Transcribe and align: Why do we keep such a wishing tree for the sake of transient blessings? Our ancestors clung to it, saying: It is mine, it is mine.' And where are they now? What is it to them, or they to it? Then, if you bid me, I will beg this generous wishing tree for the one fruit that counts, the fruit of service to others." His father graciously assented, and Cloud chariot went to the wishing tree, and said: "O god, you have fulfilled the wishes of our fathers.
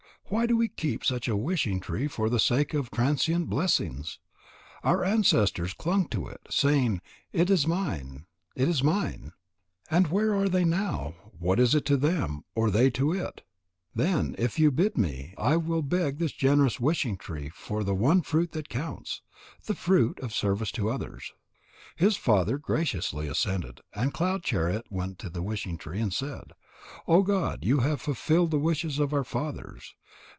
Why 0.27 0.45
do 0.45 0.55
we 0.55 0.69
keep 0.69 1.03
such 1.03 1.27
a 1.27 1.35
wishing 1.35 1.81
tree 1.81 2.07
for 2.07 2.29
the 2.29 2.39
sake 2.39 2.73
of 2.73 2.89
transient 2.89 3.49
blessings? 3.49 4.17
Our 4.81 5.03
ancestors 5.03 5.73
clung 5.73 6.07
to 6.07 6.29
it, 6.29 6.39
saying: 6.49 7.01
It 7.33 7.49
is 7.49 7.67
mine, 7.67 8.27
it 8.55 8.69
is 8.69 8.81
mine.' 8.81 9.33
And 9.89 10.07
where 10.07 10.33
are 10.33 10.47
they 10.47 10.63
now? 10.63 11.15
What 11.37 11.59
is 11.59 11.75
it 11.75 11.83
to 11.87 11.97
them, 11.97 12.45
or 12.55 12.71
they 12.71 12.89
to 12.91 13.11
it? 13.11 13.41
Then, 13.93 14.33
if 14.37 14.57
you 14.57 14.71
bid 14.71 14.97
me, 14.97 15.33
I 15.37 15.57
will 15.57 15.81
beg 15.81 16.17
this 16.17 16.31
generous 16.31 16.79
wishing 16.79 17.17
tree 17.17 17.49
for 17.49 17.83
the 17.83 17.93
one 17.93 18.21
fruit 18.21 18.53
that 18.53 18.69
counts, 18.69 19.21
the 19.65 19.75
fruit 19.75 20.17
of 20.21 20.33
service 20.33 20.71
to 20.73 20.89
others." 20.89 21.33
His 21.97 22.15
father 22.15 22.57
graciously 22.57 23.27
assented, 23.27 23.81
and 23.93 24.13
Cloud 24.13 24.43
chariot 24.43 24.85
went 24.89 25.19
to 25.19 25.29
the 25.29 25.43
wishing 25.43 25.77
tree, 25.77 25.99
and 25.99 26.13
said: 26.13 26.53
"O 27.05 27.21
god, 27.21 27.65
you 27.65 27.79
have 27.81 28.01
fulfilled 28.01 28.51
the 28.51 28.57
wishes 28.59 28.97
of 28.97 29.13
our 29.13 29.25
fathers. 29.25 29.93